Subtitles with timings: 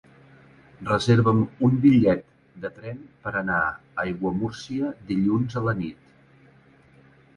[0.85, 2.23] Reserva'm un bitllet
[2.63, 6.13] de tren per anar a Aiguamúrcia dilluns a la nit.